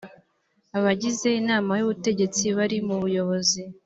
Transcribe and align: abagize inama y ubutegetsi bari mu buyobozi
abagize 0.77 1.27
inama 1.41 1.71
y 1.79 1.83
ubutegetsi 1.85 2.43
bari 2.57 2.77
mu 2.87 2.95
buyobozi 3.01 3.61